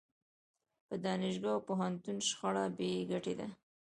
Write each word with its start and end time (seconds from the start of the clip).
په 0.87 0.95
دانشګاه 1.05 1.53
او 1.55 1.63
پوهنتون 1.67 2.17
شخړه 2.27 2.63
بې 2.77 2.89
ګټې 3.11 3.33
ده. 3.39 3.47